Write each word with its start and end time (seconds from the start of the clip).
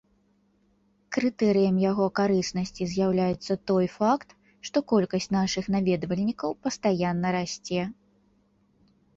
Крытэрыем 1.17 1.75
яго 1.91 2.05
карыснасці 2.19 2.83
з'яўляецца 2.93 3.53
той 3.73 3.85
факт, 3.97 4.29
што 4.69 4.77
колькасць 4.93 5.29
нашых 5.39 5.65
наведвальнікаў 5.77 6.49
пастаянна 6.65 7.27
расце. 7.37 7.81